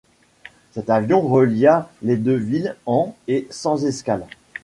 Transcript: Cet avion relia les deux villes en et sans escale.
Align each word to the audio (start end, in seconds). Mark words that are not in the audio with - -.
Cet 0.71 0.89
avion 0.89 1.21
relia 1.21 1.87
les 2.01 2.17
deux 2.17 2.33
villes 2.35 2.75
en 2.87 3.15
et 3.27 3.45
sans 3.51 3.85
escale. 3.85 4.25